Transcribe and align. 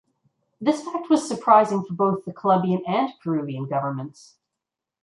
This 0.59 0.83
fact 0.83 1.11
was 1.11 1.27
surprising 1.27 1.83
for 1.85 1.93
both 1.93 2.25
the 2.25 2.33
Colombian 2.33 2.81
and 2.87 3.09
Peruvian 3.23 3.67
governments. 3.67 4.35